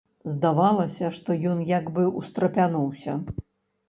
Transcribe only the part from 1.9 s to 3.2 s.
бы ўстрапянуўся.